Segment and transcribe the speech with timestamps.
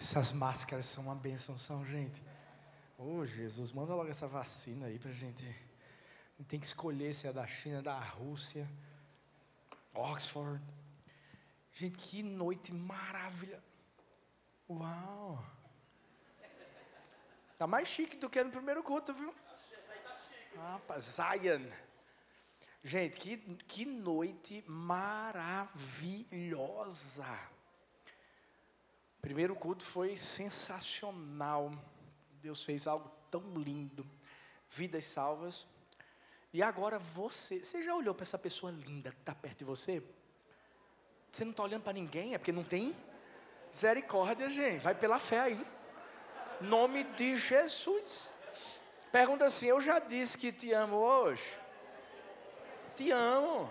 [0.00, 2.22] Essas máscaras são uma benção, são, gente.
[2.96, 5.44] Ô oh, Jesus, manda logo essa vacina aí pra gente.
[6.48, 8.66] Tem que escolher se é da China, da Rússia,
[9.92, 10.58] Oxford.
[11.74, 13.62] Gente, que noite maravilhosa.
[14.70, 15.44] Uau!
[17.58, 19.34] Tá mais chique do que no primeiro culto, viu?
[20.56, 21.68] Rapaz, Zion.
[22.82, 25.68] Gente, que, que noite maravilhosa.
[29.20, 31.72] Primeiro culto foi sensacional.
[32.42, 34.06] Deus fez algo tão lindo.
[34.68, 35.66] Vidas salvas.
[36.52, 40.02] E agora você, você já olhou para essa pessoa linda que está perto de você?
[41.30, 42.96] Você não está olhando para ninguém, é porque não tem?
[43.68, 44.82] Misericórdia, gente.
[44.82, 45.66] Vai pela fé aí.
[46.60, 48.34] Nome de Jesus.
[49.12, 51.48] Pergunta assim: Eu já disse que te amo hoje?
[52.96, 53.70] Te amo.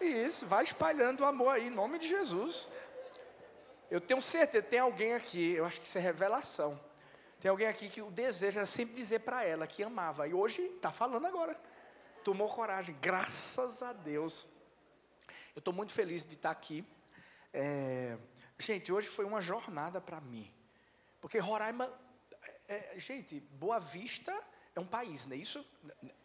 [0.00, 2.68] Isso, vai espalhando o amor aí, em nome de Jesus.
[3.94, 6.76] Eu tenho certeza, tem alguém aqui, eu acho que isso é revelação.
[7.38, 10.26] Tem alguém aqui que o desejo era sempre dizer para ela que amava.
[10.26, 11.56] E hoje está falando agora.
[12.24, 14.48] Tomou coragem, graças a Deus.
[15.54, 16.84] Eu estou muito feliz de estar aqui.
[17.52, 18.18] É,
[18.58, 20.52] gente, hoje foi uma jornada para mim.
[21.20, 21.88] Porque Roraima,
[22.66, 24.36] é, gente, Boa Vista
[24.74, 25.64] é um país, não é isso?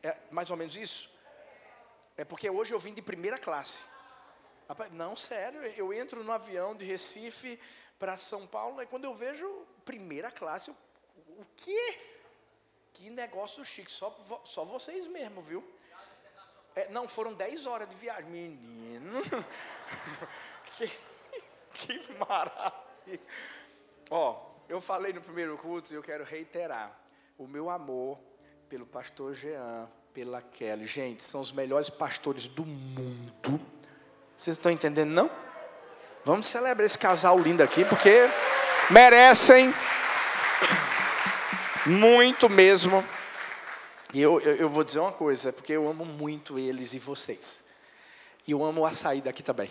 [0.02, 1.16] É mais ou menos isso?
[2.18, 3.99] É porque hoje eu vim de primeira classe.
[4.92, 7.60] Não, sério, eu entro no avião de Recife
[7.98, 9.48] para São Paulo, e quando eu vejo
[9.84, 10.76] primeira classe, eu,
[11.38, 11.98] o quê?
[12.94, 14.10] Que negócio chique, só,
[14.44, 15.64] só vocês mesmo, viu?
[16.76, 18.30] É, não, foram 10 horas de viagem.
[18.30, 19.22] Menino,
[20.78, 20.92] que,
[21.74, 23.20] que maravilha.
[24.10, 26.98] Ó, eu falei no primeiro culto e eu quero reiterar
[27.38, 28.20] o meu amor
[28.70, 30.86] pelo pastor Jean, pela Kelly.
[30.86, 33.60] Gente, são os melhores pastores do mundo
[34.40, 35.30] vocês estão entendendo, não?
[36.24, 38.22] Vamos celebrar esse casal lindo aqui, porque
[38.90, 39.74] merecem
[41.86, 43.04] muito mesmo.
[44.14, 47.00] E eu, eu, eu, vou dizer uma coisa, é porque eu amo muito eles e
[47.00, 47.72] vocês.
[48.48, 49.70] E eu amo a sair daqui também,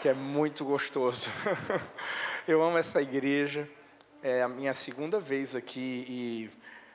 [0.00, 1.28] que é muito gostoso.
[2.46, 3.68] eu amo essa igreja,
[4.22, 6.50] é a minha segunda vez aqui e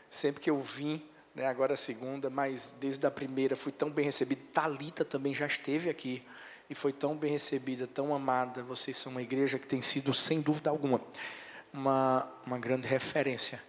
[0.09, 1.05] sempre que eu vim,
[1.35, 4.41] né, agora a segunda, mas desde a primeira fui tão bem recebido.
[4.53, 6.23] Talita também já esteve aqui
[6.69, 8.61] e foi tão bem recebida, tão amada.
[8.61, 11.01] Vocês são uma igreja que tem sido, sem dúvida alguma,
[11.73, 13.59] uma, uma grande referência.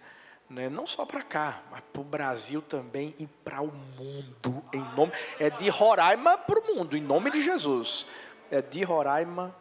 [0.47, 0.69] Né?
[0.69, 4.63] Não só para cá, mas para o Brasil também e para o mundo.
[4.71, 8.05] Em nome, é de Roraima para o mundo, em nome de Jesus.
[8.51, 9.55] É de Roraima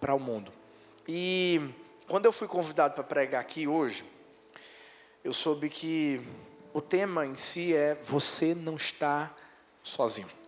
[0.00, 0.52] para o mundo.
[1.08, 1.70] E
[2.08, 4.04] quando eu fui convidado para pregar aqui hoje,
[5.24, 6.20] eu soube que
[6.74, 9.32] o tema em si é Você não está
[9.82, 10.41] sozinho.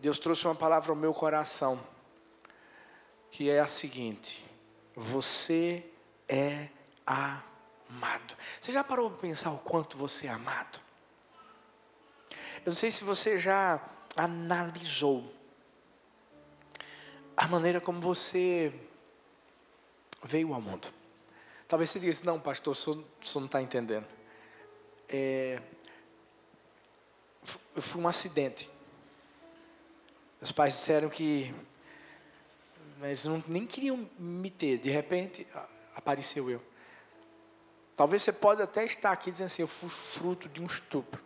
[0.00, 1.78] Deus trouxe uma palavra ao meu coração,
[3.30, 4.42] que é a seguinte:
[4.96, 5.84] Você
[6.26, 6.68] é
[7.06, 8.34] amado.
[8.58, 10.80] Você já parou para pensar o quanto você é amado?
[12.64, 13.80] Eu não sei se você já
[14.16, 15.34] analisou
[17.36, 18.72] a maneira como você
[20.24, 20.88] veio ao mundo.
[21.68, 24.06] Talvez você diga assim, não, pastor, senhor não está entendendo.
[25.08, 25.60] É,
[27.76, 28.70] eu fui um acidente.
[30.40, 31.54] Meus pais disseram que
[33.02, 34.78] eles não, nem queriam me ter.
[34.78, 35.46] De repente,
[35.94, 36.62] apareceu eu.
[37.94, 41.22] Talvez você pode até estar aqui dizendo assim, eu fui fruto de um estupro.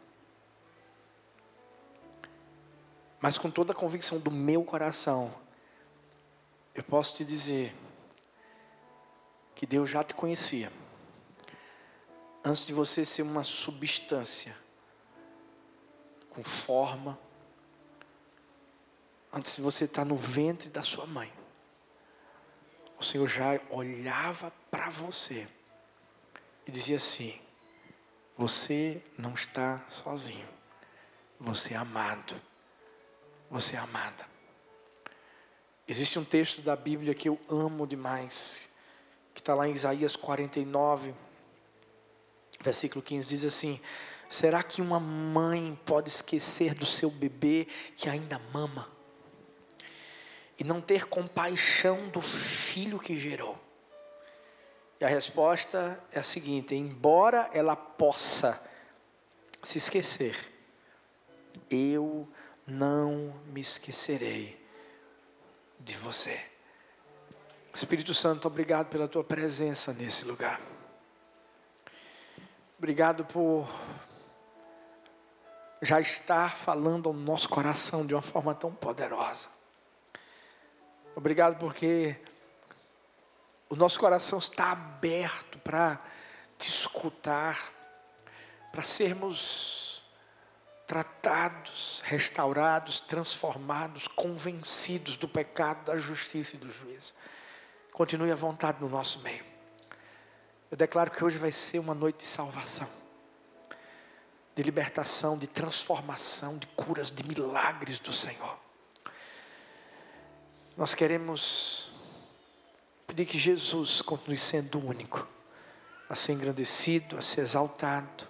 [3.21, 5.33] Mas com toda a convicção do meu coração,
[6.75, 7.73] eu posso te dizer
[9.55, 10.71] que Deus já te conhecia.
[12.45, 14.55] Antes de você ser uma substância
[16.29, 17.19] com forma,
[19.34, 21.33] antes de você estar no ventre da sua mãe,
[22.97, 25.49] o Senhor já olhava para você
[26.65, 27.39] e dizia assim:
[28.39, 30.47] Você não está sozinho,
[31.39, 32.41] você é amado,
[33.50, 34.25] você é amada.
[35.87, 38.75] Existe um texto da Bíblia que eu amo demais,
[39.34, 41.12] que está lá em Isaías 49,
[42.61, 43.81] versículo 15, diz assim:
[44.29, 47.67] Será que uma mãe pode esquecer do seu bebê
[47.97, 48.94] que ainda mama?
[50.59, 53.59] E não ter compaixão do filho que gerou?
[55.01, 58.71] E a resposta é a seguinte: embora ela possa
[59.62, 60.37] se esquecer,
[61.71, 62.29] eu
[62.67, 64.62] não me esquecerei
[65.81, 66.41] de você.
[67.75, 70.61] Espírito Santo, obrigado pela tua presença nesse lugar.
[72.79, 73.69] Obrigado por
[75.83, 79.49] já estar falando ao nosso coração de uma forma tão poderosa.
[81.16, 82.16] Obrigado porque
[83.75, 85.99] O nosso coração está aberto para
[86.56, 87.58] te escutar,
[88.70, 90.02] para sermos
[90.87, 97.14] tratados, restaurados, transformados, convencidos do pecado, da justiça e do juízo.
[97.93, 99.44] Continue à vontade no nosso meio.
[100.70, 102.88] Eu declaro que hoje vai ser uma noite de salvação,
[104.55, 108.63] de libertação, de transformação, de curas, de milagres do Senhor.
[110.76, 111.93] Nós queremos
[113.06, 115.25] pedir que Jesus continue sendo único
[116.09, 118.26] a ser engrandecido, a ser exaltado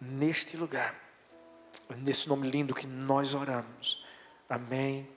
[0.00, 0.94] neste lugar,
[1.98, 4.04] nesse nome lindo que nós oramos.
[4.48, 5.08] Amém,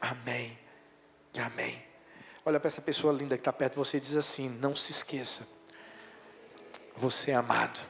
[0.00, 0.58] amém
[1.34, 1.82] e amém.
[2.44, 4.92] Olha para essa pessoa linda que está perto de você e diz assim: Não se
[4.92, 5.48] esqueça,
[6.94, 7.80] você é amado.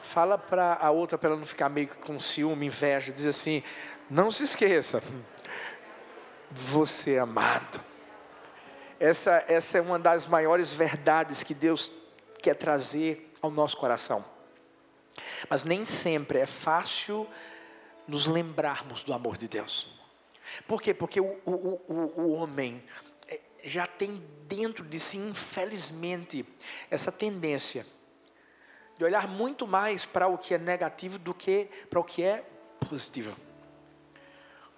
[0.00, 3.12] Fala para a outra para ela não ficar meio com ciúme, inveja.
[3.12, 3.62] Diz assim:
[4.10, 5.00] Não se esqueça,
[6.50, 7.80] você amado.
[8.98, 11.90] Essa, essa é uma das maiores verdades que Deus
[12.42, 14.24] quer trazer ao nosso coração.
[15.48, 17.26] Mas nem sempre é fácil
[18.06, 20.00] nos lembrarmos do amor de Deus.
[20.66, 20.92] Por quê?
[20.92, 22.82] Porque o, o, o, o homem
[23.28, 26.44] é, já tem dentro de si, infelizmente,
[26.90, 27.86] essa tendência
[28.98, 32.44] de olhar muito mais para o que é negativo do que para o que é
[32.80, 33.34] positivo.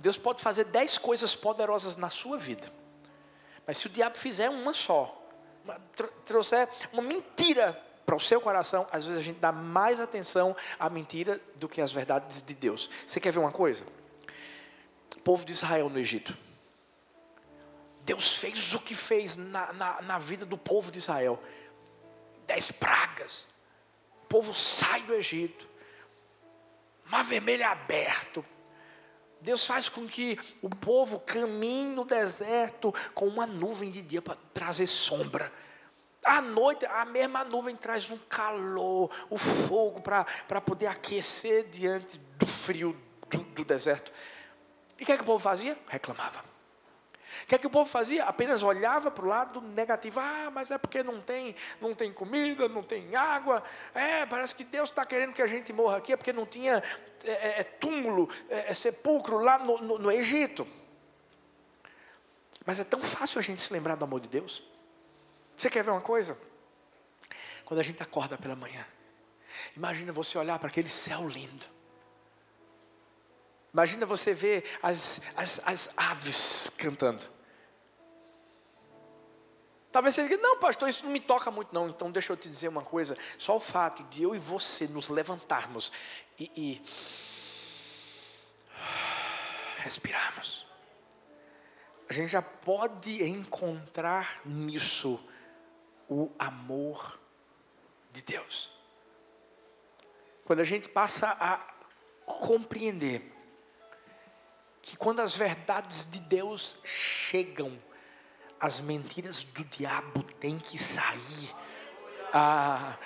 [0.02, 2.69] Deus pode fazer dez coisas poderosas na sua vida.
[3.64, 5.16] Mas se o diabo fizer uma só,
[5.64, 5.81] uma,
[6.26, 7.72] trouxer uma mentira
[8.04, 11.81] para o seu coração, às vezes a gente dá mais atenção à mentira do que
[11.81, 12.90] às verdades de Deus.
[13.06, 13.87] Você quer ver uma coisa?
[15.16, 16.37] O povo de Israel no Egito.
[18.05, 21.40] Deus fez o que fez na, na, na vida do povo de Israel.
[22.44, 23.46] Dez pragas.
[24.25, 25.69] O povo sai do Egito.
[27.05, 28.44] Mar vermelho aberto.
[29.42, 34.36] Deus faz com que o povo caminhe no deserto com uma nuvem de dia para
[34.54, 35.52] trazer sombra.
[36.24, 42.46] À noite, a mesma nuvem traz um calor, o fogo para poder aquecer diante do
[42.46, 42.96] frio
[43.28, 44.12] do, do deserto.
[44.96, 45.76] E o que, é que o povo fazia?
[45.88, 46.51] Reclamava.
[47.44, 48.25] O que é que o povo fazia?
[48.25, 50.20] Apenas olhava para o lado negativo.
[50.20, 53.62] Ah, mas é porque não tem, não tem comida, não tem água.
[53.94, 56.82] É, parece que Deus está querendo que a gente morra aqui, é porque não tinha
[57.25, 60.67] é, é, é túmulo, é, é, sepulcro lá no, no, no Egito.
[62.64, 64.62] Mas é tão fácil a gente se lembrar do amor de Deus.
[65.56, 66.38] Você quer ver uma coisa?
[67.64, 68.87] Quando a gente acorda pela manhã,
[69.76, 71.67] imagina você olhar para aquele céu lindo.
[73.72, 77.26] Imagina você ver as, as, as aves cantando.
[79.90, 81.88] Talvez você diga, não, pastor, isso não me toca muito, não.
[81.88, 85.08] Então deixa eu te dizer uma coisa: só o fato de eu e você nos
[85.08, 85.92] levantarmos
[86.38, 86.82] e, e
[89.78, 90.66] respirarmos,
[92.08, 95.19] a gente já pode encontrar nisso
[96.08, 97.19] o amor
[98.10, 98.76] de Deus.
[100.44, 101.56] Quando a gente passa a
[102.24, 103.31] compreender
[104.82, 107.73] que quando as verdades de Deus chegam,
[108.61, 111.55] as mentiras do diabo têm que sair.
[112.32, 112.96] Ah,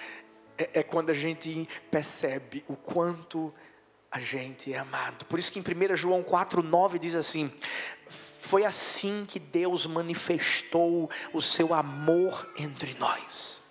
[0.56, 3.55] é, é quando a gente percebe o quanto
[4.11, 5.26] a gente é amado.
[5.26, 7.52] Por isso que em 1 João 4,9 diz assim:
[8.08, 13.64] Foi assim que Deus manifestou o seu amor entre nós.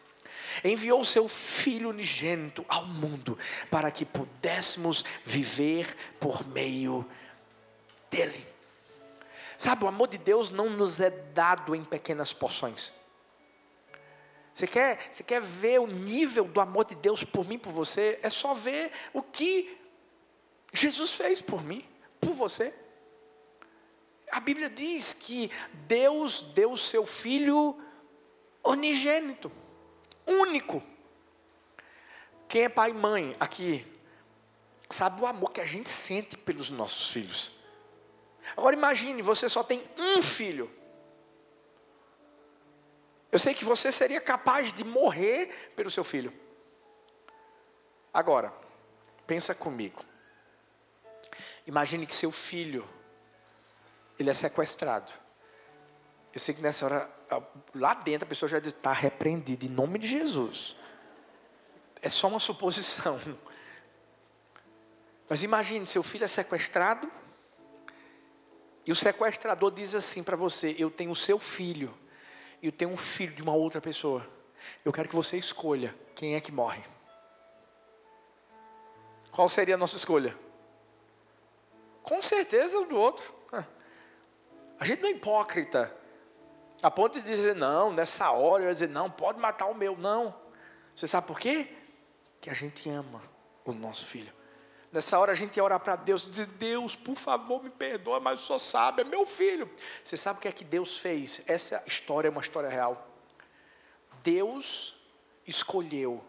[0.63, 3.37] Enviou seu Filho unigênito ao mundo
[3.69, 7.24] para que pudéssemos viver por meio de
[8.15, 8.45] dele.
[9.57, 12.93] Sabe, o amor de Deus não nos é dado em pequenas porções.
[14.53, 18.19] Você quer, você quer ver o nível do amor de Deus por mim, por você?
[18.21, 19.77] É só ver o que
[20.73, 21.85] Jesus fez por mim,
[22.21, 22.73] por você.
[24.31, 25.51] A Bíblia diz que
[25.87, 27.77] Deus deu seu Filho
[28.63, 29.51] unigênito,
[30.25, 30.81] único.
[32.47, 33.85] Quem é pai e mãe aqui,
[34.89, 37.54] sabe o amor que a gente sente pelos nossos filhos.
[38.55, 40.69] Agora imagine, você só tem um filho.
[43.31, 46.31] Eu sei que você seria capaz de morrer pelo seu filho.
[48.13, 48.53] Agora,
[49.27, 50.03] pensa comigo.
[51.67, 52.87] Imagine que seu filho
[54.17, 55.11] ele é sequestrado.
[56.33, 57.09] Eu sei que nessa hora,
[57.73, 60.77] lá dentro, a pessoa já está repreendida em nome de Jesus.
[62.01, 63.19] É só uma suposição.
[65.27, 67.11] Mas imagine, seu filho é sequestrado
[68.85, 71.93] e o sequestrador diz assim para você: Eu tenho o seu filho,
[72.61, 74.25] e eu tenho um filho de uma outra pessoa.
[74.83, 76.83] Eu quero que você escolha quem é que morre.
[79.31, 80.35] Qual seria a nossa escolha?
[82.01, 83.33] Com certeza o do outro.
[84.79, 85.93] A gente não é hipócrita.
[86.81, 89.97] A ponto de dizer, não, nessa hora eu ia dizer, não, pode matar o meu.
[89.97, 90.35] Não.
[90.95, 91.67] Você sabe por quê?
[92.39, 93.21] Que a gente ama
[93.63, 94.31] o nosso filho.
[94.95, 98.41] Nessa hora a gente ia orar para Deus, dizer, Deus, por favor, me perdoa, mas
[98.41, 99.69] o Senhor sabe, é meu filho.
[100.01, 101.43] Você sabe o que é que Deus fez?
[101.47, 103.05] Essa história é uma história real.
[104.23, 105.01] Deus
[105.45, 106.23] escolheu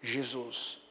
[0.00, 0.82] Jesus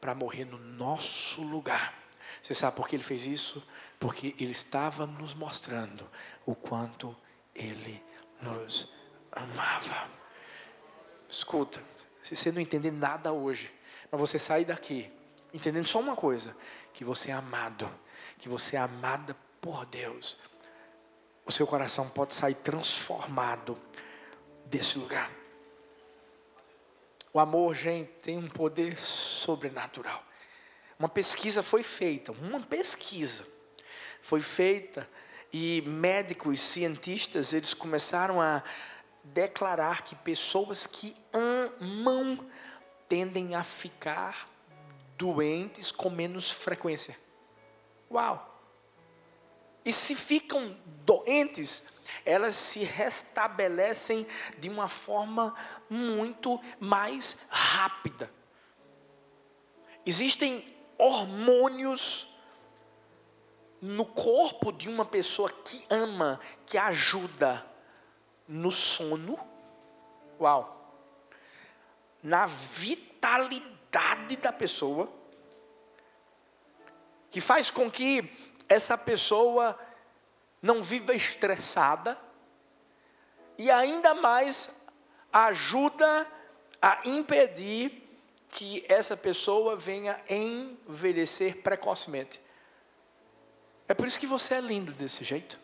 [0.00, 1.92] para morrer no nosso lugar.
[2.40, 3.62] Você sabe por que ele fez isso?
[4.00, 6.08] Porque ele estava nos mostrando
[6.46, 7.14] o quanto
[7.54, 8.02] ele
[8.40, 8.94] nos
[9.30, 10.08] amava.
[11.28, 11.78] Escuta,
[12.22, 13.70] se você não entender nada hoje,
[14.10, 15.17] mas você sair daqui
[15.52, 16.56] entendendo só uma coisa:
[16.92, 17.90] que você é amado,
[18.38, 20.38] que você é amada por Deus,
[21.44, 23.78] o seu coração pode sair transformado
[24.66, 25.30] desse lugar.
[27.32, 30.24] O amor, gente, tem um poder sobrenatural.
[30.98, 33.46] Uma pesquisa foi feita, uma pesquisa
[34.20, 35.08] foi feita
[35.52, 38.62] e médicos, cientistas, eles começaram a
[39.24, 42.38] declarar que pessoas que amam
[43.06, 44.48] tendem a ficar
[45.18, 47.18] doentes com menos frequência.
[48.10, 48.44] Uau!
[49.84, 54.26] E se ficam doentes, elas se restabelecem
[54.58, 55.54] de uma forma
[55.90, 58.32] muito mais rápida.
[60.06, 60.64] Existem
[60.96, 62.36] hormônios
[63.80, 67.64] no corpo de uma pessoa que ama, que ajuda
[68.46, 69.38] no sono,
[70.40, 70.74] uau,
[72.22, 73.77] na vitalidade
[74.36, 75.10] da pessoa,
[77.30, 78.30] que faz com que
[78.68, 79.78] essa pessoa
[80.62, 82.18] não viva estressada,
[83.56, 84.86] e ainda mais
[85.32, 86.26] ajuda
[86.80, 88.08] a impedir
[88.48, 92.40] que essa pessoa venha envelhecer precocemente.
[93.86, 95.58] É por isso que você é lindo desse jeito.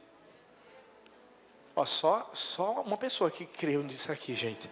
[1.76, 4.68] Ó, só, só uma pessoa que creu nisso aqui, gente.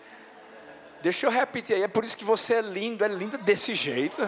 [1.02, 4.22] Deixa eu repetir aí, é por isso que você é lindo, é linda desse jeito.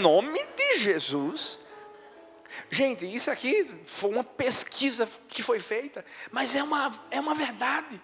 [0.00, 1.66] Nome de Jesus.
[2.70, 8.00] Gente, isso aqui foi uma pesquisa que foi feita, mas é uma, é uma verdade.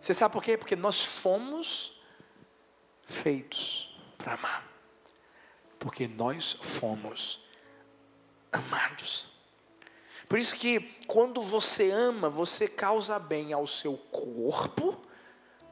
[0.00, 0.56] Você sabe por quê?
[0.56, 2.02] Porque nós fomos
[3.06, 4.66] feitos para amar.
[5.78, 7.46] Porque nós fomos
[8.50, 9.28] amados.
[10.28, 15.05] Por isso que quando você ama, você causa bem ao seu corpo,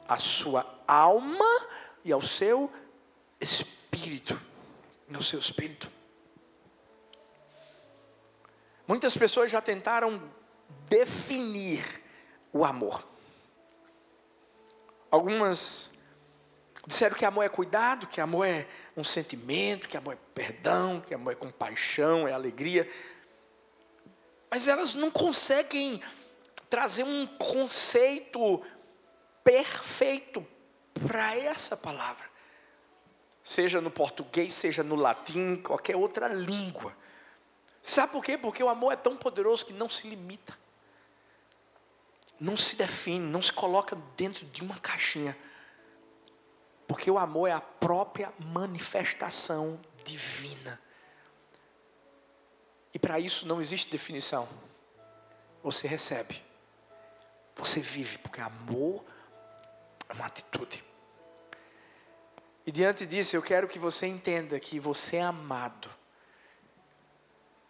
[0.07, 1.67] à sua alma
[2.03, 2.71] e ao seu
[3.39, 4.39] espírito.
[5.13, 5.89] Ao seu espírito.
[8.87, 10.21] Muitas pessoas já tentaram
[10.87, 11.83] definir
[12.53, 13.03] o amor.
[15.09, 15.97] Algumas
[16.85, 21.13] disseram que amor é cuidado, que amor é um sentimento, que amor é perdão, que
[21.13, 22.89] amor é compaixão, é alegria.
[24.49, 26.01] Mas elas não conseguem
[26.69, 28.61] trazer um conceito
[29.45, 30.45] perfeito
[31.07, 32.25] para essa palavra.
[33.43, 36.97] Seja no português, seja no latim, qualquer outra língua.
[37.79, 38.39] Sabe por quê?
[38.39, 40.57] Porque o amor é tão poderoso que não se limita.
[42.39, 45.37] Não se define, não se coloca dentro de uma caixinha.
[46.87, 50.81] Porque o amor é a própria manifestação divina.
[52.91, 54.49] E para isso não existe definição.
[55.61, 56.41] Você recebe.
[57.55, 59.05] Você vive, porque amor
[60.09, 60.83] é uma atitude.
[62.65, 65.89] E diante disso, eu quero que você entenda que você é amado.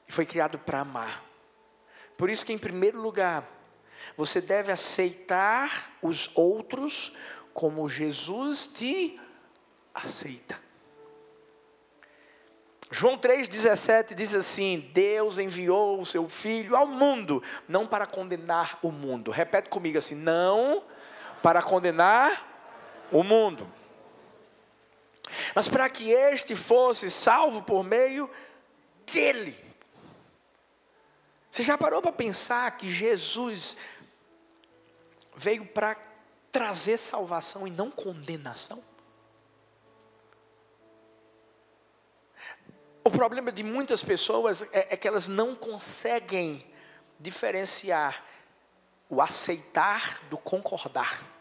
[0.07, 1.23] E foi criado para amar.
[2.17, 3.45] Por isso que, em primeiro lugar,
[4.15, 7.17] você deve aceitar os outros
[7.53, 9.19] como Jesus te
[9.93, 10.63] aceita.
[12.91, 18.91] João 3,17 diz assim: Deus enviou o seu Filho ao mundo, não para condenar o
[18.91, 19.31] mundo.
[19.31, 20.83] Repete comigo assim: não
[21.45, 22.43] para condenar
[23.11, 23.71] o mundo,
[25.53, 28.27] mas para que este fosse salvo por meio
[29.05, 29.55] dele.
[31.51, 33.77] Você já parou para pensar que Jesus
[35.35, 35.95] veio para
[36.51, 38.83] trazer salvação e não condenação?
[43.03, 46.65] O problema de muitas pessoas é, é que elas não conseguem
[47.19, 48.23] diferenciar
[49.07, 51.34] o aceitar do concordar.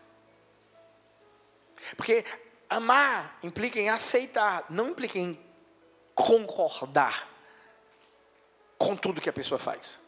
[1.95, 2.25] Porque
[2.69, 5.39] amar implica em aceitar, não implica em
[6.15, 7.29] concordar
[8.79, 10.05] com tudo que a pessoa faz.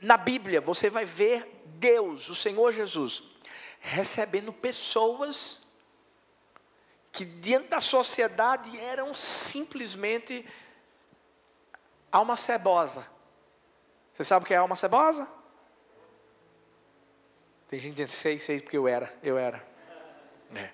[0.00, 3.24] na Bíblia você vai ver Deus, o Senhor Jesus,
[3.80, 5.74] recebendo pessoas
[7.12, 10.46] que diante da sociedade eram simplesmente
[12.10, 13.06] alma cebosa.
[14.14, 15.28] Você sabe o que é alma cebosa?
[17.70, 19.64] Tem gente que diz, sei, sei, porque eu era, eu era.
[20.56, 20.70] É.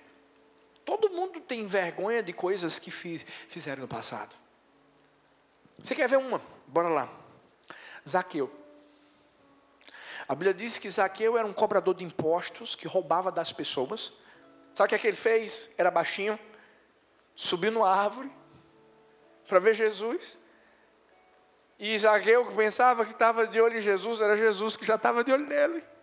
[0.83, 4.35] Todo mundo tem vergonha de coisas que fiz, fizeram no passado.
[5.77, 6.41] Você quer ver uma?
[6.65, 7.07] Bora lá.
[8.09, 8.51] Zaqueu.
[10.27, 14.13] A Bíblia diz que Zaqueu era um cobrador de impostos que roubava das pessoas.
[14.73, 15.75] Sabe o que, é que ele fez?
[15.77, 16.39] Era baixinho,
[17.35, 18.31] subiu numa árvore
[19.47, 20.39] para ver Jesus.
[21.77, 25.31] E Zaqueu pensava que estava de olho em Jesus, era Jesus que já estava de
[25.31, 25.96] olho nele.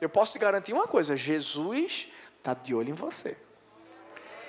[0.00, 3.36] Eu posso te garantir uma coisa: Jesus está de olho em você.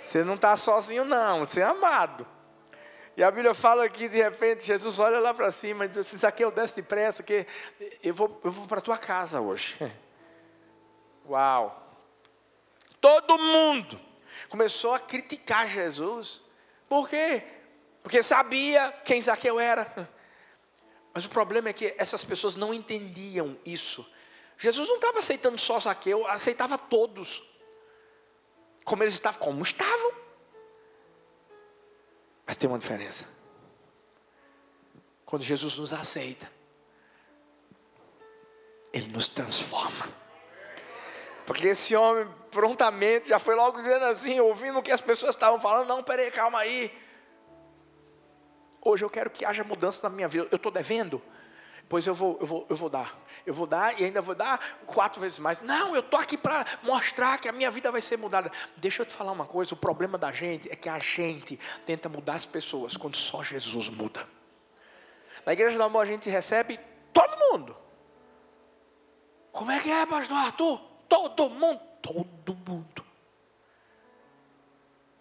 [0.01, 2.27] Você não está sozinho, não, você é amado.
[3.17, 6.17] E a Bíblia fala que de repente Jesus olha lá para cima e diz assim:
[6.17, 7.47] Zaqueu, desce depressa, que
[8.03, 9.77] eu vou, eu vou para tua casa hoje.
[11.27, 11.81] Uau!
[12.99, 13.99] Todo mundo
[14.49, 16.41] começou a criticar Jesus.
[16.89, 17.41] Por quê?
[18.03, 19.87] Porque sabia quem Zaqueu era.
[21.13, 24.11] Mas o problema é que essas pessoas não entendiam isso.
[24.57, 27.51] Jesus não estava aceitando só Zaqueu, aceitava todos.
[28.83, 30.13] Como eles estavam, como estavam.
[32.45, 33.35] Mas tem uma diferença.
[35.25, 36.49] Quando Jesus nos aceita,
[38.93, 40.07] Ele nos transforma.
[41.45, 45.59] Porque esse homem prontamente já foi logo dizendo assim, ouvindo o que as pessoas estavam
[45.59, 46.91] falando, não, peraí, calma aí.
[48.81, 50.47] Hoje eu quero que haja mudança na minha vida.
[50.51, 51.21] Eu estou devendo?
[51.87, 53.15] Pois eu vou, eu vou, eu vou dar.
[53.45, 55.61] Eu vou dar e ainda vou dar quatro vezes mais.
[55.61, 58.51] Não, eu estou aqui para mostrar que a minha vida vai ser mudada.
[58.77, 62.09] Deixa eu te falar uma coisa: o problema da gente é que a gente tenta
[62.09, 64.27] mudar as pessoas quando só Jesus muda.
[65.45, 66.79] Na igreja do amor a gente recebe
[67.13, 67.77] todo mundo.
[69.51, 70.81] Como é que é, pastor Arthur?
[71.07, 73.05] Todo mundo, todo mundo.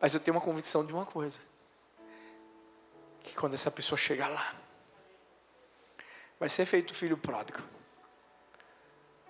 [0.00, 1.40] Mas eu tenho uma convicção de uma coisa:
[3.22, 4.63] que quando essa pessoa chegar lá,
[6.38, 7.60] vai ser feito o filho pródigo.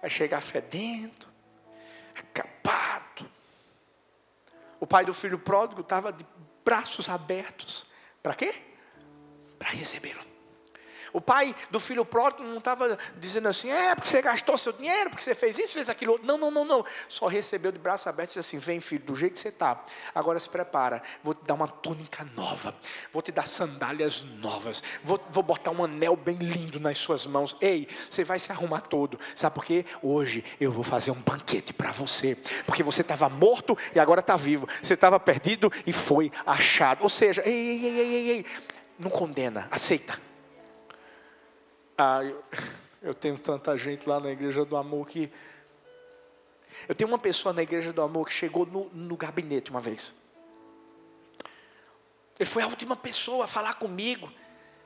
[0.01, 1.27] Vai chegar fedendo,
[2.15, 3.31] acabado.
[4.81, 6.27] O pai do filho pródigo estava de
[6.65, 7.93] braços abertos.
[8.23, 8.55] Para quê?
[9.59, 10.34] Para recebê-lo.
[11.15, 15.11] O pai do filho pródigo não estava dizendo assim, é porque você gastou seu dinheiro,
[15.11, 16.19] porque você fez isso, fez aquilo.
[16.25, 16.85] Não, não, não, não.
[17.09, 19.81] Só recebeu de braço aberto e disse assim: vem, filho, do jeito que você está.
[20.13, 21.01] Agora se prepara.
[21.23, 22.75] Vou te dar uma túnica nova.
[23.13, 24.83] Vou te dar sandálias novas.
[25.05, 27.57] Vou, vou botar um anel bem lindo nas suas mãos.
[27.61, 29.17] Ei, você vai se arrumar todo.
[29.37, 29.87] Sabe por quê?
[30.03, 32.37] Hoje eu vou fazer um banquete para você.
[32.67, 34.69] Porque você estava morto e agora está vivo.
[34.83, 37.05] Você estava perdido e foi achado.
[37.05, 38.47] Ou seja, ei, ei, ei, ei, ei.
[38.99, 40.24] Não condena, aceita.
[41.97, 42.45] Ah, eu,
[43.03, 45.31] eu tenho tanta gente lá na igreja do amor que.
[46.89, 50.25] Eu tenho uma pessoa na igreja do amor que chegou no, no gabinete uma vez.
[52.39, 54.31] Ele foi a última pessoa a falar comigo.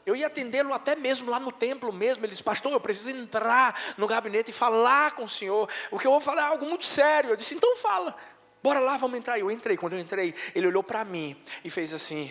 [0.05, 2.25] Eu ia atendê-lo até mesmo lá no templo mesmo.
[2.25, 5.69] Ele disse, pastor, eu preciso entrar no gabinete e falar com o senhor.
[5.91, 7.31] O que eu vou falar é algo muito sério.
[7.31, 8.15] Eu disse, então fala.
[8.63, 9.39] Bora lá, vamos entrar.
[9.39, 9.77] Eu entrei.
[9.77, 12.31] Quando eu entrei, ele olhou para mim e fez assim: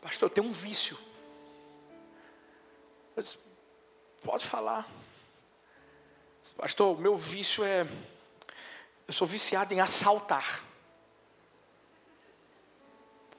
[0.00, 0.98] Pastor, eu tenho um vício.
[3.16, 3.38] Eu disse,
[4.22, 4.88] pode falar.
[6.42, 7.86] Disse, Pastor, meu vício é.
[9.06, 10.62] Eu sou viciado em assaltar.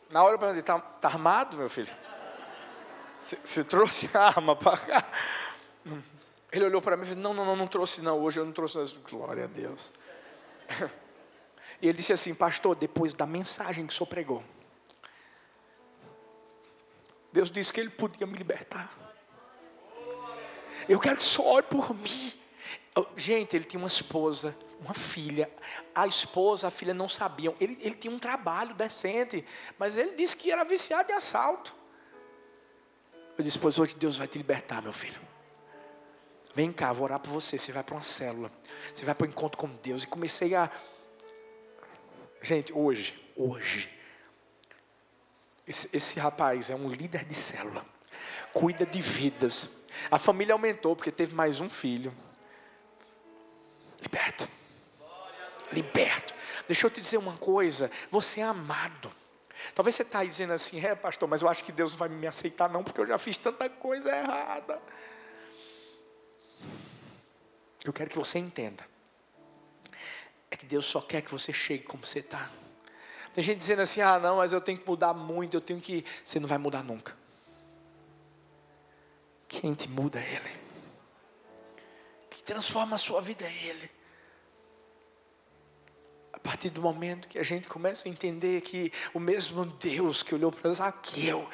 [0.09, 1.93] Na hora eu perguntei, está tá armado, meu filho?
[3.19, 5.11] Você trouxe arma para cá?
[6.51, 8.53] Ele olhou para mim e disse, não, não, não, não trouxe não, hoje eu não
[8.53, 8.85] trouxe não.
[9.09, 9.91] Glória a Deus.
[11.81, 14.41] E ele disse assim, pastor, depois da mensagem que o senhor pregou,
[17.33, 18.89] Deus disse que ele podia me libertar.
[20.87, 22.33] Eu quero que só ore por mim.
[23.17, 25.51] Gente, ele tinha uma esposa, uma filha.
[25.93, 27.55] A esposa, a filha não sabiam.
[27.59, 29.45] Ele, ele tinha um trabalho decente,
[29.77, 31.73] mas ele disse que era viciado em assalto.
[33.37, 35.19] Eu disse, pois hoje Deus vai te libertar, meu filho.
[36.55, 37.57] Vem cá, vou orar por você.
[37.57, 38.49] Você vai para uma célula.
[38.93, 40.03] Você vai para um encontro com Deus.
[40.03, 40.71] E comecei a.
[42.41, 43.89] Gente, hoje, hoje.
[45.67, 47.85] Esse, esse rapaz é um líder de célula.
[48.53, 52.13] Cuida de vidas a família aumentou porque teve mais um filho.
[54.01, 54.47] Liberto.
[55.71, 56.33] Liberto.
[56.67, 57.91] Deixa eu te dizer uma coisa.
[58.11, 59.11] Você é amado.
[59.73, 62.69] Talvez você está dizendo assim, é pastor, mas eu acho que Deus vai me aceitar
[62.69, 64.81] não, porque eu já fiz tanta coisa errada.
[67.83, 68.85] Eu quero que você entenda.
[70.49, 72.49] É que Deus só quer que você chegue como você está.
[73.33, 76.05] Tem gente dizendo assim, ah não, mas eu tenho que mudar muito, eu tenho que.
[76.23, 77.15] Você não vai mudar nunca.
[79.47, 80.51] Quem te muda é Ele.
[82.29, 83.91] Que transforma a sua vida é Ele.
[86.33, 90.35] A partir do momento que a gente começa a entender que o mesmo Deus que
[90.35, 91.49] olhou para Zaqueu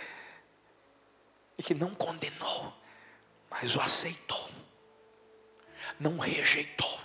[1.57, 2.73] e que não condenou,
[3.49, 4.49] mas o aceitou.
[5.99, 6.99] Não rejeitou,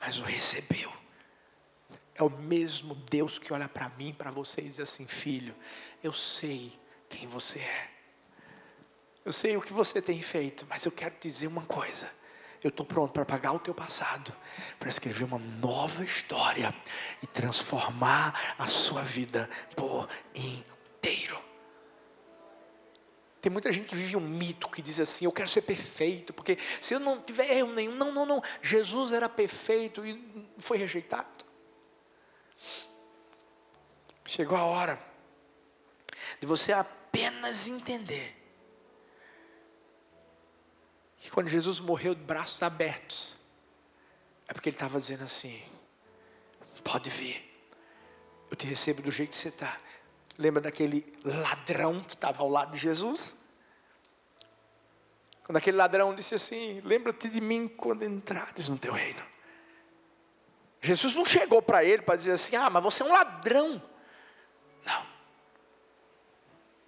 [0.00, 0.92] mas o recebeu.
[2.14, 5.54] É o mesmo Deus que olha para mim, para você e diz assim: Filho,
[6.02, 7.91] eu sei quem você é.
[9.24, 12.10] Eu sei o que você tem feito, mas eu quero te dizer uma coisa.
[12.62, 14.32] Eu estou pronto para pagar o teu passado,
[14.78, 16.74] para escrever uma nova história
[17.22, 21.40] e transformar a sua vida por inteiro.
[23.40, 26.56] Tem muita gente que vive um mito que diz assim: eu quero ser perfeito, porque
[26.80, 28.42] se eu não tiver erro nenhum, não, não, não.
[28.60, 31.44] Jesus era perfeito e foi rejeitado.
[34.24, 35.02] Chegou a hora
[36.40, 38.41] de você apenas entender
[41.22, 43.38] que quando Jesus morreu de braços abertos,
[44.48, 45.62] é porque ele estava dizendo assim:
[46.82, 47.40] pode vir,
[48.50, 49.76] eu te recebo do jeito que você está.
[50.36, 53.52] Lembra daquele ladrão que estava ao lado de Jesus?
[55.44, 59.22] Quando aquele ladrão disse assim: Lembra-te de mim quando entrares no teu reino.
[60.80, 63.80] Jesus não chegou para ele para dizer assim: Ah, mas você é um ladrão.
[64.84, 65.02] Não.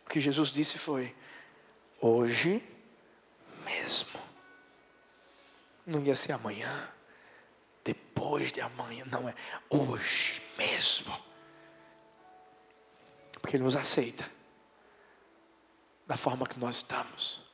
[0.04, 1.14] O que Jesus disse foi:
[2.00, 2.60] Hoje
[3.64, 4.23] mesmo.
[5.86, 6.88] Não ia ser amanhã,
[7.84, 9.34] depois de amanhã, não é
[9.68, 11.14] hoje mesmo.
[13.40, 14.24] Porque Ele nos aceita
[16.06, 17.44] da forma que nós estamos,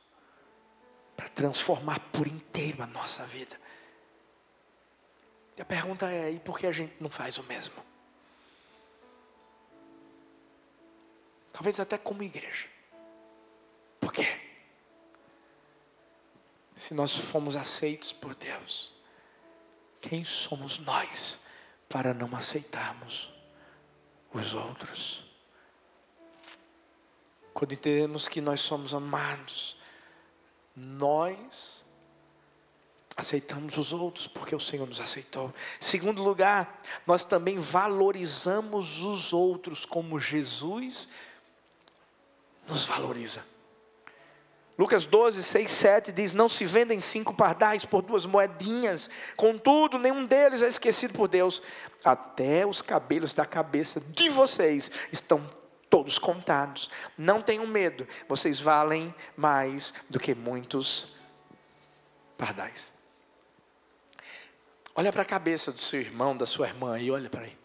[1.15, 3.59] para transformar por inteiro a nossa vida.
[5.57, 7.75] E a pergunta é: e por que a gente não faz o mesmo?
[11.51, 12.67] Talvez até como igreja.
[13.99, 14.40] Por quê?
[16.81, 18.91] Se nós fomos aceitos por Deus,
[20.01, 21.41] quem somos nós
[21.87, 23.31] para não aceitarmos
[24.33, 25.23] os outros?
[27.53, 29.77] Quando entendemos que nós somos amados,
[30.75, 31.85] nós
[33.15, 35.53] aceitamos os outros porque o Senhor nos aceitou.
[35.79, 41.13] Segundo lugar, nós também valorizamos os outros como Jesus
[42.67, 43.60] nos valoriza.
[44.81, 50.25] Lucas 12, 6, 7 diz: Não se vendem cinco pardais por duas moedinhas, contudo, nenhum
[50.25, 51.61] deles é esquecido por Deus.
[52.03, 55.39] Até os cabelos da cabeça de vocês estão
[55.87, 56.89] todos contados.
[57.15, 61.13] Não tenham medo, vocês valem mais do que muitos
[62.35, 62.91] pardais.
[64.95, 67.55] Olha para a cabeça do seu irmão, da sua irmã aí, olha para aí.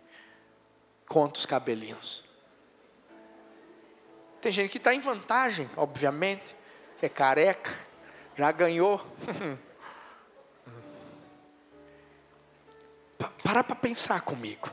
[1.07, 2.26] Conta os cabelinhos.
[4.38, 6.55] Tem gente que está em vantagem, obviamente,
[7.04, 7.70] é careca,
[8.37, 9.04] já ganhou.
[13.42, 14.70] Para para pensar comigo.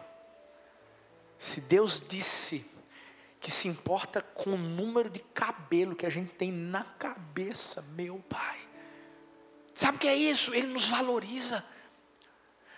[1.38, 2.71] Se Deus disse
[3.39, 8.23] que se importa com o número de cabelo que a gente tem na cabeça, meu
[8.29, 8.59] Pai.
[9.75, 10.53] Sabe o que é isso?
[10.53, 11.63] Ele nos valoriza.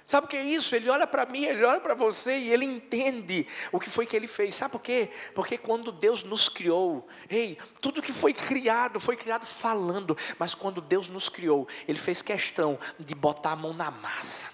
[0.07, 0.75] Sabe o que é isso?
[0.75, 4.15] Ele olha para mim, ele olha para você e ele entende o que foi que
[4.15, 4.53] ele fez.
[4.53, 5.09] Sabe por quê?
[5.33, 10.79] Porque quando Deus nos criou, ei, tudo que foi criado, foi criado falando, mas quando
[10.79, 14.53] Deus nos criou, ele fez questão de botar a mão na massa,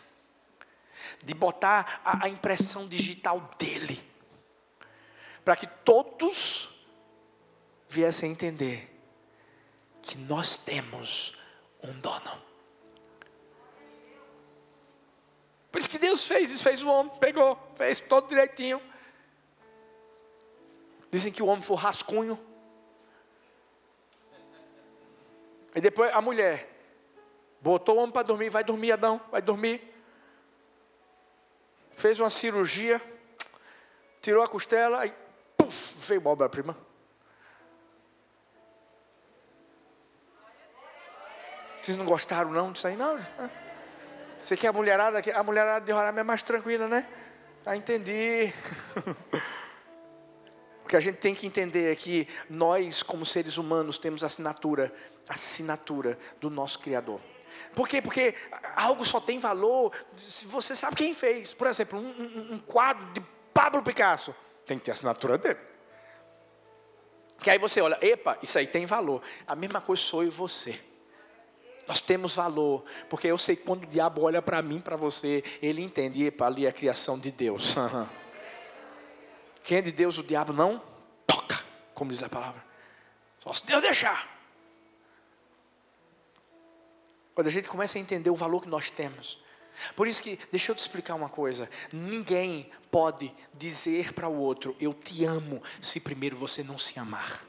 [1.21, 4.01] de botar a, a impressão digital dele,
[5.43, 6.85] para que todos
[7.89, 8.87] viessem a entender
[10.01, 11.39] que nós temos
[11.83, 12.50] um dono.
[15.71, 18.81] Por isso que Deus fez, isso fez o homem, pegou, fez todo direitinho.
[21.09, 22.39] Dizem que o homem foi rascunho.
[25.73, 26.69] E depois a mulher
[27.61, 29.81] botou o homem para dormir, vai dormir, Adão, vai dormir.
[31.93, 33.01] Fez uma cirurgia,
[34.21, 35.13] tirou a costela, e
[35.55, 36.75] puf, veio a obra-prima.
[41.81, 43.17] Vocês não gostaram não disso aí, não?
[44.41, 45.21] Você quer a mulherada?
[45.35, 47.07] A mulherada de Roraima é mais tranquila, né?
[47.65, 48.51] Ah, entendi.
[50.83, 54.91] o que a gente tem que entender é que nós, como seres humanos, temos assinatura,
[55.29, 57.21] assinatura do nosso Criador.
[57.75, 58.01] Por quê?
[58.01, 58.33] Porque
[58.75, 61.53] algo só tem valor se você sabe quem fez.
[61.53, 63.21] Por exemplo, um, um, um quadro de
[63.53, 65.59] Pablo Picasso tem que ter assinatura dele.
[67.39, 69.21] Que aí você olha, epa, isso aí tem valor.
[69.45, 70.90] A mesma coisa sou eu e você.
[71.91, 75.43] Nós temos valor, porque eu sei que quando o diabo olha para mim, para você,
[75.61, 77.75] ele entende, epa, ali é a criação de Deus.
[79.61, 80.81] Quem é de Deus, o diabo não
[81.27, 81.61] toca,
[81.93, 82.63] como diz a palavra.
[83.41, 84.25] Só se Deus deixar.
[87.35, 89.43] Quando a gente começa a entender o valor que nós temos.
[89.93, 94.77] Por isso que, deixa eu te explicar uma coisa: ninguém pode dizer para o outro,
[94.79, 97.43] eu te amo, se primeiro você não se amar.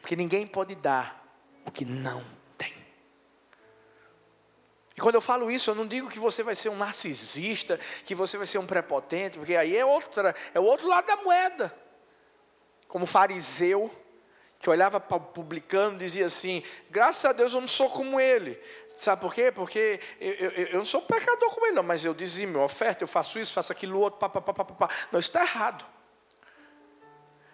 [0.00, 1.22] Porque ninguém pode dar
[1.66, 2.40] o que não.
[4.96, 8.14] E quando eu falo isso, eu não digo que você vai ser um narcisista, que
[8.14, 11.74] você vai ser um prepotente, porque aí é outra, é o outro lado da moeda.
[12.86, 13.90] Como fariseu,
[14.58, 18.20] que olhava para o publicano e dizia assim: graças a Deus eu não sou como
[18.20, 18.58] ele.
[18.94, 19.50] Sabe por quê?
[19.50, 23.02] Porque eu, eu, eu não sou pecador como ele, não, mas eu dizia, meu oferta,
[23.02, 24.88] eu faço isso, faço aquilo outro, pá, pá, pá, pá, pá.
[25.10, 25.84] Não, isso está errado.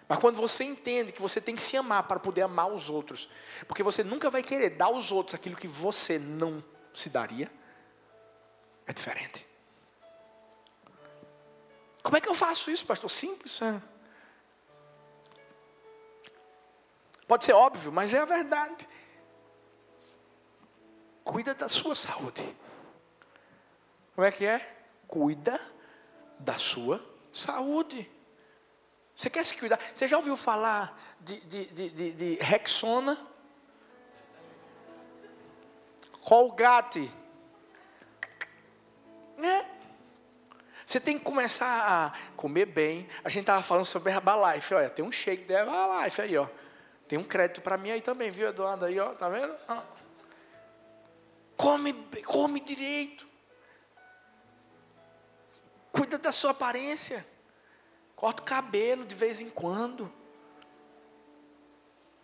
[0.07, 3.29] Mas quando você entende que você tem que se amar para poder amar os outros,
[3.67, 7.51] porque você nunca vai querer dar aos outros aquilo que você não se daria,
[8.85, 9.45] é diferente.
[12.01, 13.09] Como é que eu faço isso, pastor?
[13.09, 13.61] Simples.
[13.61, 13.81] É.
[17.27, 18.87] Pode ser óbvio, mas é a verdade.
[21.23, 22.43] Cuida da sua saúde.
[24.15, 24.77] Como é que é?
[25.07, 25.59] Cuida
[26.39, 26.99] da sua
[27.31, 28.09] saúde.
[29.15, 29.79] Você quer se cuidar?
[29.93, 33.28] Você já ouviu falar de, de, de, de, de Rexona?
[36.23, 37.11] Colgate.
[39.37, 39.65] É.
[40.85, 43.07] Você tem que começar a comer bem.
[43.23, 44.73] A gente estava falando sobre Herbalife.
[44.73, 46.47] Olha, tem um shake da Herbalife aí, ó.
[47.07, 48.85] Tem um crédito para mim aí também, viu, Eduardo?
[48.85, 49.55] Aí, ó, tá vendo?
[51.57, 51.93] Come,
[52.25, 53.27] come direito.
[55.91, 57.25] Cuida da sua aparência.
[58.15, 60.11] Corta o cabelo de vez em quando.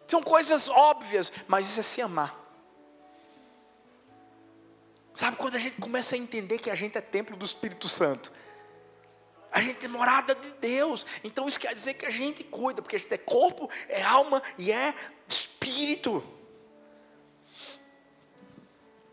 [0.07, 2.44] São coisas óbvias, mas isso é se amar.
[5.15, 8.29] Sabe quando a gente começa a entender que a gente é templo do Espírito Santo?
[9.49, 11.07] A gente é morada de Deus.
[11.23, 14.43] Então isso quer dizer que a gente cuida, porque a gente é corpo, é alma
[14.57, 14.93] e é
[15.25, 16.21] espírito.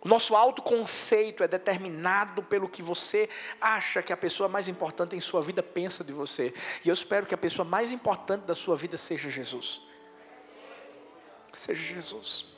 [0.00, 5.20] O nosso autoconceito é determinado pelo que você acha que a pessoa mais importante em
[5.20, 6.52] sua vida pensa de você.
[6.84, 9.82] E eu espero que a pessoa mais importante da sua vida seja Jesus.
[11.52, 12.51] Seja Jesus.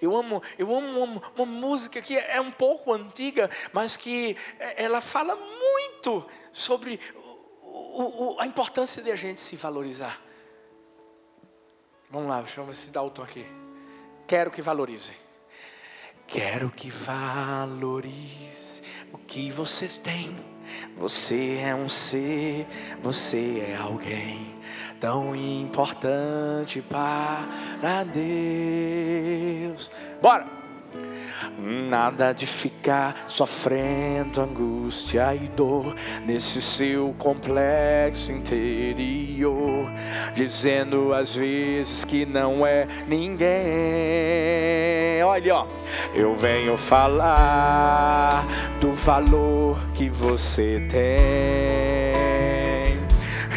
[0.00, 4.84] Eu amo, eu amo uma, uma, música que é um pouco antiga, mas que é,
[4.84, 7.00] ela fala muito sobre
[7.74, 10.20] o, o, a importância de a gente se valorizar.
[12.10, 13.46] Vamos lá, ver se tom aqui.
[14.26, 15.12] Quero que valorize.
[16.26, 18.82] Quero que valorize
[19.12, 20.36] o que você tem.
[20.96, 22.66] Você é um ser,
[23.00, 24.55] você é alguém
[25.00, 29.90] tão importante para Deus.
[30.20, 30.56] Bora!
[31.58, 39.90] Nada de ficar sofrendo angústia e dor nesse seu complexo interior,
[40.34, 43.46] dizendo às vezes que não é ninguém.
[45.24, 45.66] Olha, ó,
[46.14, 48.44] eu venho falar
[48.80, 52.05] do valor que você tem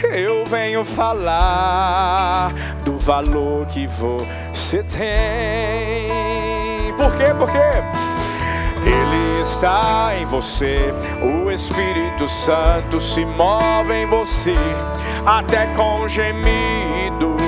[0.08, 2.52] eu venho falar
[2.84, 6.10] do valor que você tem.
[6.94, 7.34] Por quê?
[7.38, 7.58] Porque
[8.86, 14.54] Ele está em você, o Espírito Santo se move em você,
[15.26, 17.40] até com gemidos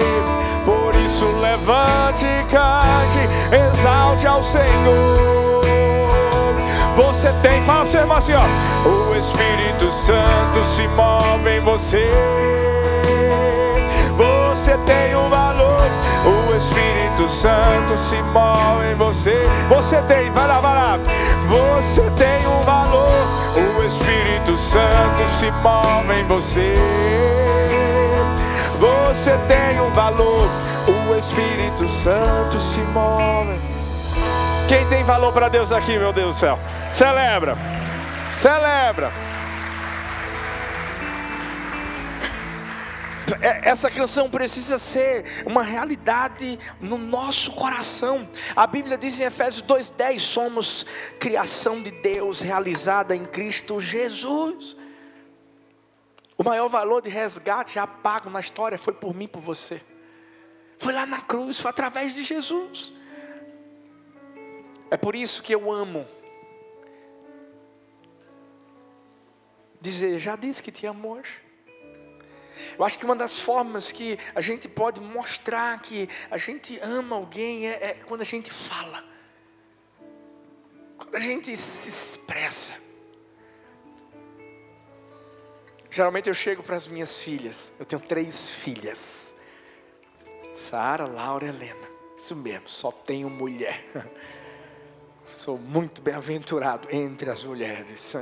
[0.64, 3.18] Por isso levante e cante,
[3.72, 5.64] exalte ao Senhor.
[6.96, 8.88] Você tem, fala seu irmão assim, ó.
[8.88, 12.08] O Espírito Santo se move em você.
[14.16, 15.80] Você tem um valor.
[16.24, 19.42] O Espírito Santo se move em você.
[19.68, 20.98] Você tem, vai lá, vai lá.
[21.48, 22.89] Você tem um valor.
[23.90, 26.74] Espírito Santo se move em você.
[28.78, 30.48] Você tem um valor.
[30.86, 33.58] O Espírito Santo se move.
[34.68, 36.56] Quem tem valor para Deus aqui, meu Deus do céu?
[36.92, 37.56] Celebra.
[38.36, 39.10] Celebra.
[43.62, 48.28] Essa canção precisa ser uma realidade no nosso coração.
[48.54, 50.86] A Bíblia diz em Efésios 2:10, somos
[51.18, 54.76] criação de Deus realizada em Cristo Jesus.
[56.36, 59.82] O maior valor de resgate já pago na história foi por mim, por você.
[60.78, 62.92] Foi lá na cruz, foi através de Jesus.
[64.90, 66.06] É por isso que eu amo
[69.80, 71.49] dizer, já disse que te amo hoje.
[72.78, 77.16] Eu acho que uma das formas que a gente pode mostrar que a gente ama
[77.16, 79.04] alguém é, é quando a gente fala,
[80.96, 82.90] quando a gente se expressa.
[85.90, 89.32] Geralmente eu chego para as minhas filhas, eu tenho três filhas.
[90.54, 91.88] Sara, Laura, Helena.
[92.16, 93.84] Isso mesmo, só tenho mulher.
[95.32, 98.14] Sou muito bem-aventurado entre as mulheres.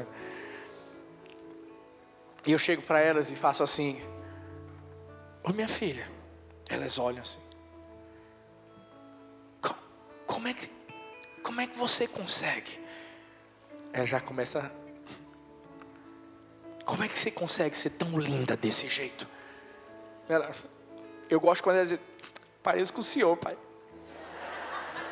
[2.46, 4.00] E eu chego para elas e faço assim:
[5.48, 6.06] Ô minha filha.
[6.68, 7.40] Elas olham assim.
[10.26, 10.70] Como é que,
[11.42, 12.78] como é que você consegue?
[13.92, 14.70] Ela já começa.
[16.84, 19.26] Como é que você consegue ser tão linda desse jeito?
[20.28, 20.54] Ela,
[21.30, 21.98] eu gosto quando ela diz,
[22.62, 23.56] pareço com o senhor, pai.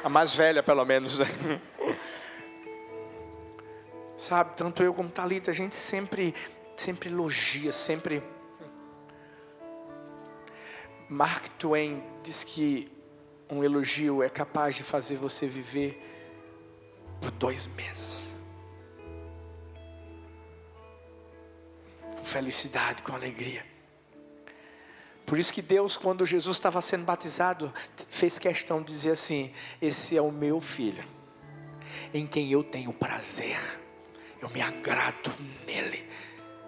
[0.04, 1.18] A mais velha, pelo menos.
[1.18, 1.26] Né?
[4.16, 6.34] Sabe, tanto eu como Talita, a gente sempre,
[6.76, 8.22] sempre elogia, sempre.
[11.08, 12.90] Mark Twain diz que
[13.48, 16.02] um elogio é capaz de fazer você viver
[17.20, 18.42] por dois meses.
[22.16, 23.64] Com felicidade, com alegria.
[25.24, 27.72] Por isso que Deus, quando Jesus estava sendo batizado,
[28.08, 31.04] fez questão de dizer assim: Esse é o meu filho,
[32.12, 33.58] em quem eu tenho prazer,
[34.40, 35.32] eu me agrado
[35.66, 36.08] nele.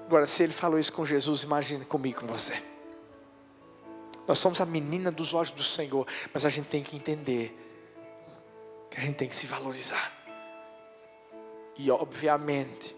[0.07, 2.78] Agora, se ele falou isso com Jesus, imagine comigo, com você.
[4.29, 7.57] Nós somos a menina dos olhos do Senhor, mas a gente tem que entender
[8.91, 10.13] que a gente tem que se valorizar.
[11.79, 12.95] E, obviamente,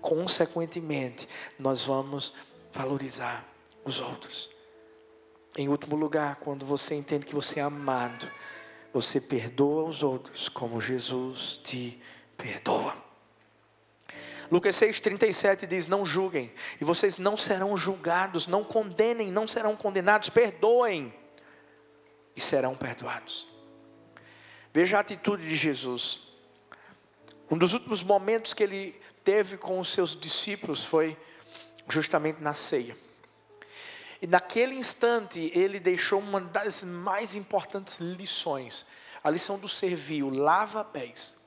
[0.00, 2.34] consequentemente, nós vamos
[2.72, 3.48] valorizar
[3.84, 4.50] os outros.
[5.56, 8.28] Em último lugar, quando você entende que você é amado,
[8.92, 12.02] você perdoa os outros como Jesus te
[12.36, 13.01] perdoa.
[14.50, 20.28] Lucas 6,37 diz: Não julguem, e vocês não serão julgados, não condenem, não serão condenados,
[20.28, 21.12] perdoem,
[22.34, 23.48] e serão perdoados.
[24.72, 26.28] Veja a atitude de Jesus.
[27.50, 31.16] Um dos últimos momentos que ele teve com os seus discípulos foi
[31.88, 32.96] justamente na ceia.
[34.22, 38.86] E naquele instante ele deixou uma das mais importantes lições,
[39.22, 41.41] a lição do servir, o lava pés.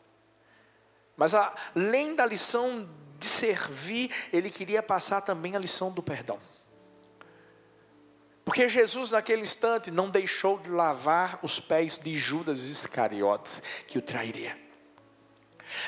[1.17, 6.39] Mas além da lição de servir, ele queria passar também a lição do perdão.
[8.43, 14.01] Porque Jesus, naquele instante, não deixou de lavar os pés de Judas Iscariotes, que o
[14.01, 14.55] trairia.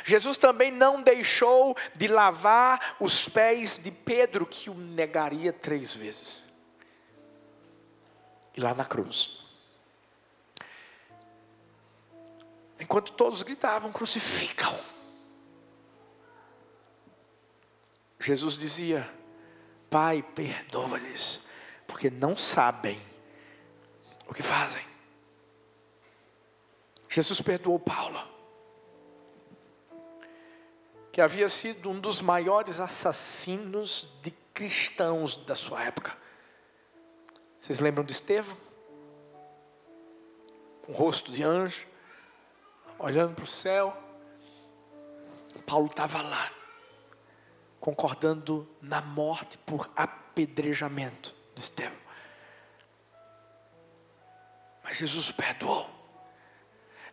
[0.03, 6.47] Jesus também não deixou de lavar os pés de Pedro, que o negaria três vezes
[8.57, 9.45] e lá na cruz.
[12.79, 14.75] Enquanto todos gritavam: crucificam.
[18.27, 19.09] Jesus dizia:
[19.89, 21.47] Pai, perdoa-lhes,
[21.87, 23.01] porque não sabem
[24.27, 24.85] o que fazem.
[27.07, 28.21] Jesus perdoou Paulo,
[31.09, 36.13] que havia sido um dos maiores assassinos de cristãos da sua época.
[37.57, 38.57] Vocês lembram de Estevão?
[40.81, 41.87] Com o rosto de anjo,
[42.99, 43.97] olhando para o céu.
[45.65, 46.56] Paulo estava lá,
[47.79, 52.07] concordando na morte por apedrejamento de Estevão.
[54.83, 55.97] Mas Jesus perdoou.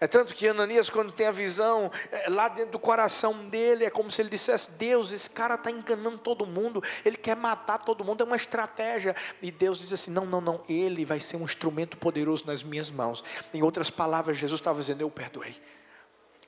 [0.00, 3.90] É tanto que Ananias, quando tem a visão, é, lá dentro do coração dele, é
[3.90, 8.04] como se ele dissesse: Deus, esse cara está enganando todo mundo, ele quer matar todo
[8.04, 9.14] mundo, é uma estratégia.
[9.40, 12.90] E Deus diz assim: Não, não, não, ele vai ser um instrumento poderoso nas minhas
[12.90, 13.24] mãos.
[13.52, 15.54] Em outras palavras, Jesus estava dizendo: Eu perdoei.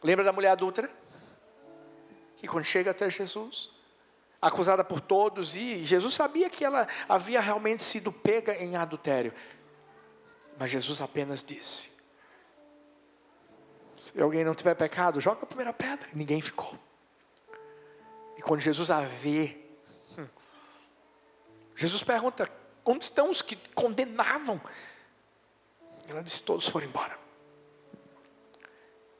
[0.02, 0.90] Lembra da mulher adulta?
[2.36, 3.70] Que quando chega até Jesus,
[4.40, 9.32] acusada por todos, e Jesus sabia que ela havia realmente sido pega em adultério.
[10.58, 11.96] Mas Jesus apenas disse:
[13.98, 16.08] se alguém não tiver pecado, joga a primeira pedra.
[16.14, 16.78] Ninguém ficou.
[18.36, 19.56] E quando Jesus a vê,
[20.18, 20.26] hum,
[21.74, 22.50] Jesus pergunta:
[22.84, 24.60] onde estão os que condenavam?
[26.08, 27.25] Ela disse: todos foram embora.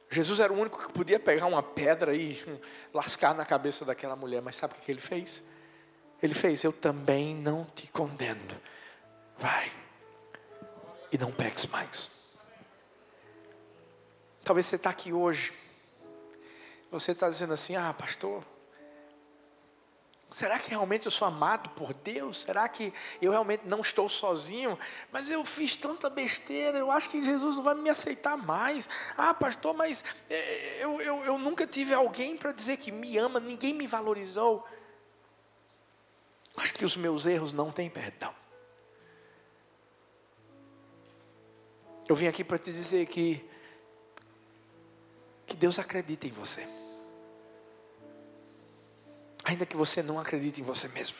[0.09, 2.41] Jesus era o único que podia pegar uma pedra e
[2.93, 5.43] lascar na cabeça daquela mulher, mas sabe o que ele fez?
[6.21, 8.59] Ele fez: Eu também não te condeno.
[9.37, 9.71] Vai
[11.11, 12.17] e não peques mais.
[14.43, 15.53] Talvez você está aqui hoje.
[16.91, 18.43] Você está dizendo assim: ah, pastor,
[20.29, 22.41] será que realmente eu sou amado por Deus?
[22.41, 24.77] Será que eu realmente não estou sozinho?
[25.11, 28.89] Mas eu fiz tanta besteira, eu acho que Jesus não vai me aceitar mais.
[29.17, 33.39] Ah, pastor, mas é, eu, eu, eu nunca tive alguém para dizer que me ama,
[33.39, 34.67] ninguém me valorizou.
[36.55, 38.33] Acho que os meus erros não têm perdão.
[42.07, 43.47] Eu vim aqui para te dizer que
[45.47, 46.67] que Deus acredita em você.
[49.47, 51.15] Ainda que você não acredite em você mesmo.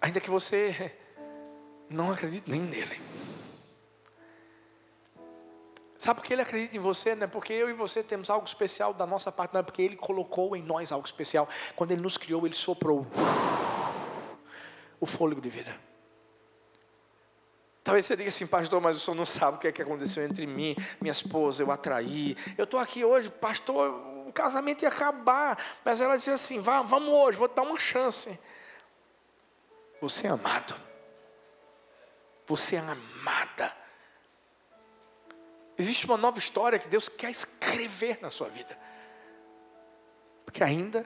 [0.00, 0.96] Ainda que você
[1.90, 3.00] não acredite nem nele.
[5.98, 7.16] Sabe por que ele acredita em você?
[7.16, 9.82] Não é porque eu e você temos algo especial da nossa parte, não é porque
[9.82, 11.48] ele colocou em nós algo especial.
[11.74, 13.04] Quando ele nos criou, ele soprou
[15.00, 15.74] o fôlego de vida.
[17.82, 20.24] Talvez você diga assim, pastor, mas o senhor não sabe o que, é que aconteceu
[20.24, 22.36] entre mim, minha esposa, eu atraí.
[22.56, 25.58] Eu estou aqui hoje, pastor, o casamento ia acabar.
[25.84, 28.38] Mas ela dizia assim: vamos hoje, vou dar uma chance.
[30.00, 30.74] Você é amado.
[32.46, 33.74] Você é amada.
[35.76, 38.78] Existe uma nova história que Deus quer escrever na sua vida.
[40.44, 41.04] Porque ainda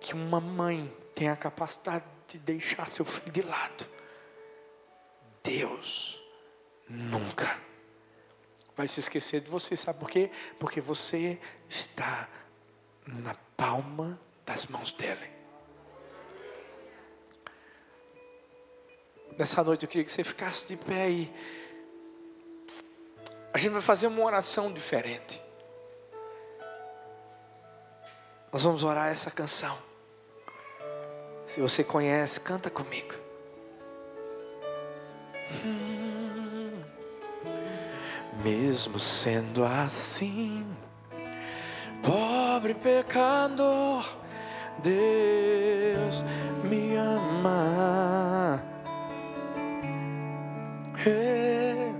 [0.00, 3.98] que uma mãe tenha a capacidade de deixar seu filho de lado
[5.48, 6.22] Deus
[6.86, 7.58] nunca
[8.78, 9.76] vai se esquecer de você.
[9.76, 10.30] Sabe por quê?
[10.56, 11.36] Porque você
[11.68, 12.28] está
[13.08, 15.28] na palma das mãos dele.
[19.36, 21.34] Nessa noite eu queria que você ficasse de pé aí.
[23.52, 25.42] A gente vai fazer uma oração diferente.
[28.52, 29.76] Nós vamos orar essa canção.
[31.46, 33.14] Se você conhece, canta comigo.
[38.44, 40.64] Mesmo sendo assim,
[42.02, 44.08] pobre pecador,
[44.78, 46.24] Deus
[46.62, 48.62] me ama.
[51.04, 51.92] É.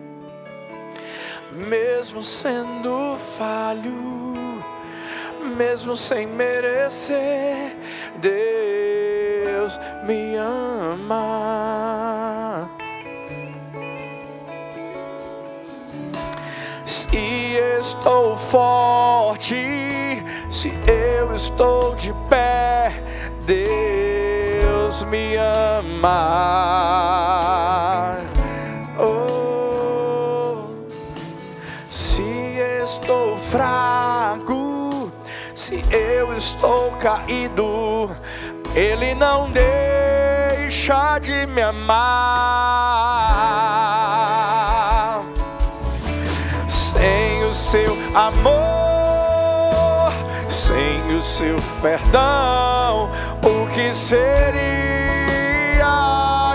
[1.51, 4.63] Mesmo sendo falho,
[5.57, 7.77] mesmo sem merecer,
[8.21, 11.19] Deus me ama.
[18.09, 22.91] Estou forte, se eu estou de pé,
[23.45, 26.17] Deus me ama.
[28.99, 30.69] Oh,
[31.91, 32.23] se
[32.83, 35.13] estou fraco,
[35.55, 38.11] se eu estou caído,
[38.75, 42.89] Ele não deixa de me amar
[48.15, 50.13] amor,
[50.49, 53.11] sem o seu perdão,
[53.43, 54.59] o que seria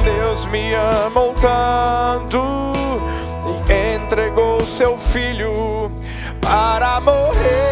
[0.04, 2.42] Deus me amou tanto
[3.70, 5.92] e entregou seu filho
[6.42, 7.69] para morrer